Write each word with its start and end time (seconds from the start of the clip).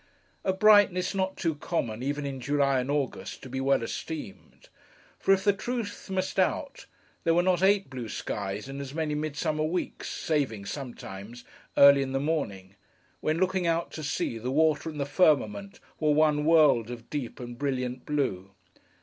A 0.43 0.51
brightness 0.51 1.13
not 1.13 1.37
too 1.37 1.53
common, 1.53 2.01
even 2.01 2.25
in 2.25 2.39
July 2.41 2.79
and 2.79 2.89
August, 2.89 3.43
to 3.43 3.49
be 3.49 3.61
well 3.61 3.83
esteemed: 3.83 4.67
for, 5.19 5.31
if 5.31 5.43
the 5.43 5.53
Truth 5.53 6.09
must 6.09 6.39
out, 6.39 6.87
there 7.23 7.35
were 7.35 7.43
not 7.43 7.61
eight 7.61 7.87
blue 7.87 8.09
skies 8.09 8.67
in 8.67 8.81
as 8.81 8.95
many 8.95 9.13
midsummer 9.13 9.63
weeks, 9.63 10.09
saving, 10.09 10.65
sometimes, 10.65 11.43
early 11.77 12.01
in 12.01 12.13
the 12.13 12.19
morning; 12.19 12.73
when, 13.19 13.37
looking 13.37 13.67
out 13.67 13.91
to 13.91 14.01
sea, 14.01 14.39
the 14.39 14.49
water 14.49 14.89
and 14.89 14.99
the 14.99 15.05
firmament 15.05 15.79
were 15.99 16.09
one 16.09 16.45
world 16.45 16.89
of 16.89 17.11
deep 17.11 17.39
and 17.39 17.59
brilliant 17.59 18.03
blue. 18.03 18.49